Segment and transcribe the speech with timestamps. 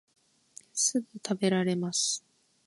[0.73, 2.25] すぐたべられます